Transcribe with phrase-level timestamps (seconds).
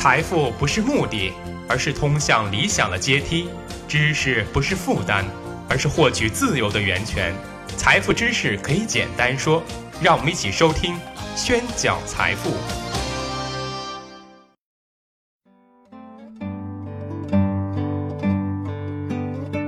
[0.00, 1.32] 财富不是目的，
[1.68, 3.48] 而是通向理想的阶梯；
[3.88, 5.24] 知识不是负担，
[5.68, 7.34] 而是获取自由的源泉。
[7.76, 9.60] 财富知识可以简单说，
[10.00, 10.94] 让我们一起收听
[11.34, 12.50] 《宣讲财富》。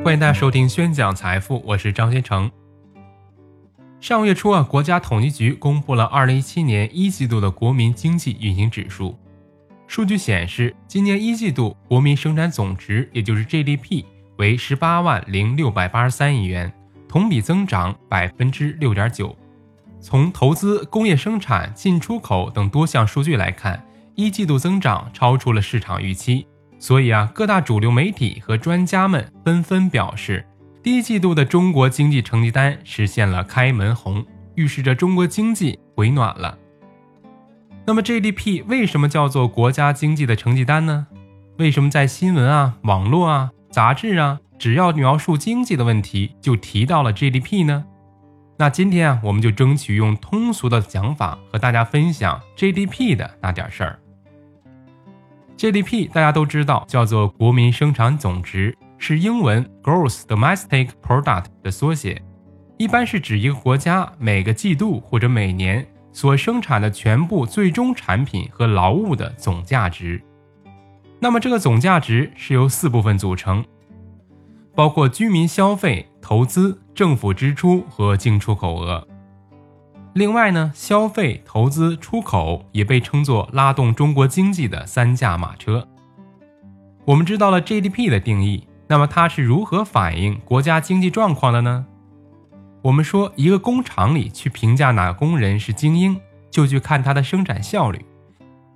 [0.04, 2.48] 欢迎大家收听《宣讲财富》，我是张先成。
[4.00, 9.18] 上月初啊，国家统计局公布了二零一七年一季度的国民经济运行指数。
[9.90, 14.04] 数据显示，今年一季度国民生产总值，也就是 GDP，
[14.36, 16.72] 为十八万零六百八十三亿元，
[17.08, 19.36] 同比增长百分之六点九。
[20.00, 26.46] 从投资、工业生产、进出口等多项数据来看，一季度增长超出了市场预期。
[26.78, 30.46] 所以啊，各大主流媒体和专家们纷纷表示，
[30.84, 36.56] 第一季度的中国经济成绩单实现了开门红，预示着中国经济回暖了。
[37.90, 41.08] 那么 GDP 为什么叫做国家经济的成绩单呢？
[41.58, 47.84] 为什么在新闻啊、网络啊、杂志啊，只要描述经济的问题，就提到了 GDP 呢？
[48.58, 53.98] 那今天啊，我们就争取用通俗的讲法和大家分享 GDP 的那点事儿。
[55.56, 62.22] GDP 大家都知道叫做国民生产总值，是英文 Gross Domestic Product 的缩写，
[62.78, 65.84] 一般是指一个国家每个季度或者每年。
[66.12, 70.22] 所生产的全部最终产品和劳务的总价值，
[71.18, 73.64] 那么这个总价值是由四部分组成，
[74.74, 79.06] 包括居民消费、投资、政府支出和进出口额。
[80.14, 85.86] 另外呢，消费、投资、出口也被称作拉动中国经济的三驾马车。
[87.04, 91.86] 我们知道了 GDP 的定义，那么它是如何反映国家经济状况的呢？
[92.82, 96.18] 我们说，一个工厂里去评价哪个工人是精英，
[96.50, 98.04] 就去看他的生产效率。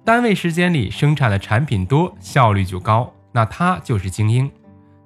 [0.04, 4.50] 单位时间里生产的产品多，效率就高，那他就是精英。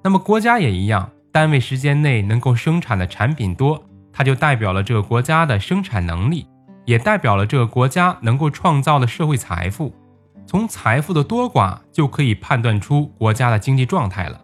[0.03, 3.81] 那么国家也一样，单位时间内能够生产的产品多，
[4.11, 6.45] 它就代表了这个国家的生产能力，
[6.83, 9.95] 也代表了这个国家能够创造的社会财富。
[10.45, 14.41] 从财富的多寡就可以判断出国家的经济状态了。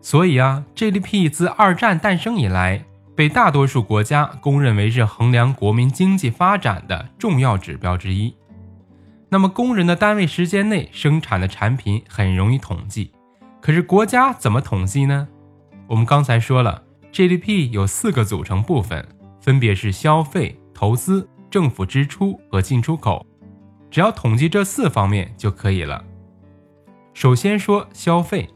[0.00, 2.86] 所以啊，GDP 自二战诞生以来。
[3.18, 8.32] 被大多数国家公认为是衡量国民经济发展的重要指标之一。
[9.28, 13.10] 那么，工人的单位时间内生产的产品很容易统计，
[13.60, 15.26] 可是国家怎么统计呢？
[15.88, 19.04] 我们刚才说了，GDP 有四个组成部分，
[19.40, 23.26] 分别是消费、投资、政府支出和进出口。
[23.90, 26.04] 只要统计这四方面就可以了。
[27.14, 28.48] 首先说消费。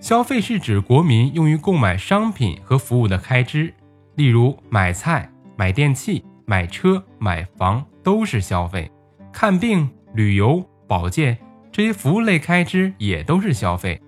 [0.00, 3.72] 消费是指国民用于购买商品和服务的开支，
[4.16, 8.90] 例如买菜、买电器、买车、买房都是消费。
[9.30, 11.36] 看病、旅游、保健
[11.70, 14.00] 这些服务类开支也都是消费，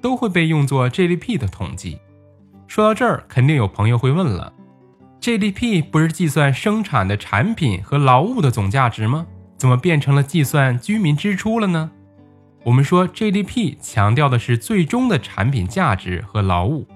[0.00, 1.98] 都会被用作 GDP 的统计。
[2.68, 4.52] 说到这儿，肯定有朋友会问了
[5.20, 9.26] ：GDP 不是计算生产的产品和劳务的总价值吗？
[9.56, 11.90] 怎么变成了计算居民支出了呢？
[12.62, 16.86] 我们说 GDP 强调的是最终的产品价值和劳务，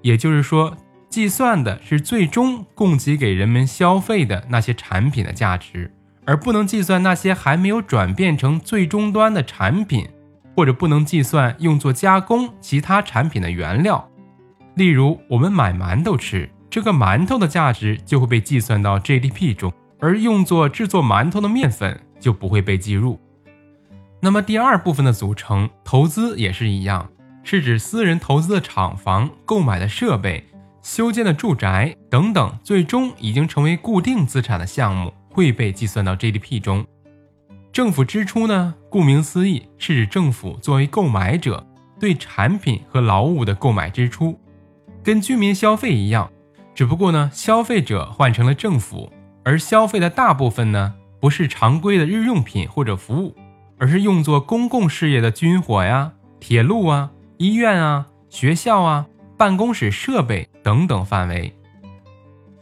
[0.00, 0.74] 也就是说，
[1.10, 5.92] 计算的是最终供给给人们消费的那些产品的价值，
[6.24, 10.08] 而不能计算那些还没有转变成最终端的产品，
[10.56, 14.08] 或者不能计算用作加工其他产品的原料。
[14.76, 23.20] 例如，我们买馒头吃，这个馒头的价值就会被计算到 GDP 中，而用作制作馒头的面粉就不会被计入。
[24.22, 27.08] 那么第二部分的组成，投资也是一样，
[27.42, 30.46] 是指私人投资的厂房、购买的设备、
[30.82, 36.84] 修建的住宅等等，最终已经成为固定资产的项目会被计算到 GDP 中。
[37.72, 41.66] 政府支出呢，顾名思义，是指政府作为购买者
[41.98, 44.38] 对产品和劳务的购买支出，
[45.02, 46.30] 跟居民消费一样，
[46.74, 49.10] 只不过呢，消费者换成了政府，
[49.44, 53.34] 而消费的大部分呢，不是常规的日用品或者服务。
[53.80, 59.06] 而是用作公共事业的军火呀、铁路啊、医院啊、学校啊、
[59.38, 61.50] 办公室设备等等范围。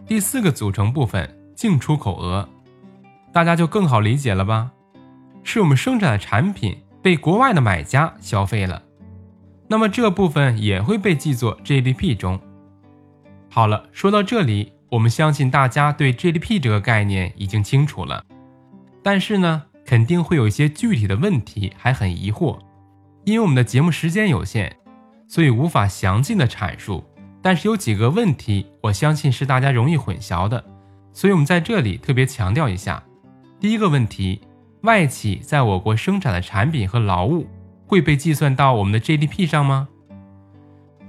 [0.06, 2.48] 第四个组成部分进出口额，
[3.32, 4.70] 大家就更好理解了吧？
[5.42, 8.80] 是我们生产的产品被国外的买家消费了，
[9.66, 12.38] 那么这部分也会被记作 GDP 中。
[13.50, 18.24] 好了，说到这里，我们相信大家对 GDP 这个概念已经清楚了，
[19.02, 19.64] 但是呢？
[19.88, 22.58] 肯定会有一些具体的问题还很疑惑，
[23.24, 24.70] 因为我们的节目时间有限，
[25.26, 27.02] 所以无法详尽的阐述。
[27.40, 30.62] 但是有几个问题，我相信是大家容易混淆的，
[31.14, 33.02] 所以我们在这里特别强调一下。
[33.58, 34.42] 第一个问题
[34.82, 37.46] 外企在我国生产的产品和劳务
[37.86, 39.88] 会被计算到我们的 GDP 上吗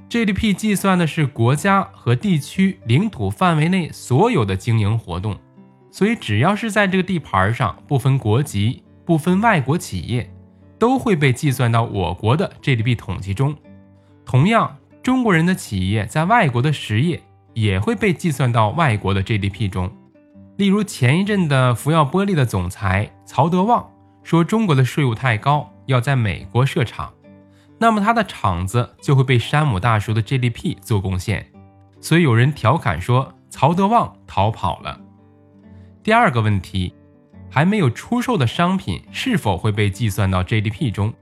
[0.09, 5.37] ？GDP 计算的是国家和地区领土范围内所有的经营活动，
[5.91, 10.31] 所以只要是在这个地盘上，不分国籍、不分外国企业，
[10.77, 13.55] 都会被计算到我国的 GDP 统计中。
[14.25, 17.21] 同样，中国人的企业在外国的实业
[17.53, 19.91] 也会被计算到外国的 GDP 中。
[20.57, 23.89] 例如前一阵的福耀玻璃的总裁曹德旺
[24.23, 27.11] 说中国的税务太高，要在美国设厂，
[27.79, 31.47] 那么他的厂子就会被山姆大叔的 GDP 做贡献，
[31.99, 34.99] 所以有人调侃说曹德旺逃跑了。
[36.01, 36.93] 第二个问题，
[37.49, 41.13] 还没有出售的商品是否会被计算到 GDP 中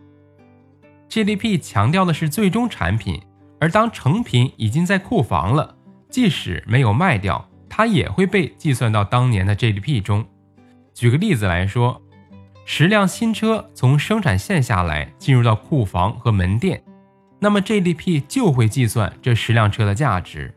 [1.09, 3.21] ？GDP 强调的是最终产品，
[3.59, 5.75] 而当成品已经在库房了，
[6.09, 7.49] 即使没有卖掉。
[7.69, 10.25] 它也会被计算到当年的 GDP 中。
[10.93, 12.01] 举个例子来说，
[12.65, 16.81] 十辆新车从生产线下来，进入到库房和门店，
[17.39, 20.53] 那么 GDP 就会计算这十辆车的价值。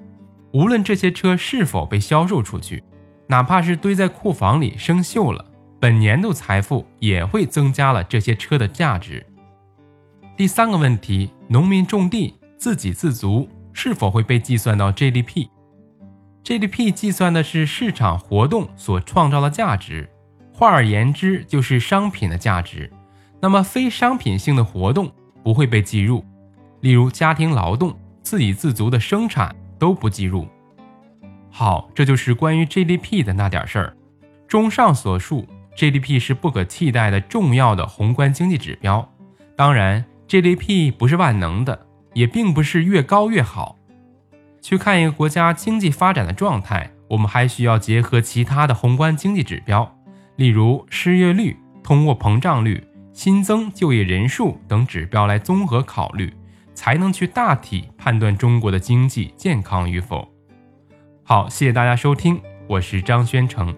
[0.52, 2.82] 无论这些车是否被销售出去，
[3.30, 5.44] 哪怕是堆在库房里生锈了，
[5.78, 9.24] 本年度财富也会增加了这些车的价值。
[10.36, 20.10] 第三个问题，农民种地自给自足是否会被计算到 GDP？GDP 计算的是市场活动所创造的价值，
[20.52, 22.92] 换而言之就是商品的价值。
[23.40, 25.08] 那么非商品性的活动
[25.44, 26.24] 不会被计入，
[26.80, 30.48] 例如家庭劳动、自给自足的生产都不计入。
[31.50, 33.96] 好，这就是关于 GDP 的那点事儿。
[34.48, 39.08] 综上所述，GDP 是不可替代的重要的宏观经济指标。
[39.56, 43.76] 当然，GDP 不是万能的，也并不是越高越好。
[44.62, 49.96] 去看一个国家经济发展的状态，我们还需要结合其他的宏观经济指标，
[50.36, 52.82] 例如失业率、通货膨胀率、
[53.12, 56.32] 新增就业人数等指标来综合考虑，
[56.74, 60.28] 才能去大体判断中国的经济健康与否。
[61.30, 63.72] 好，谢谢大家收听，我是张宣成。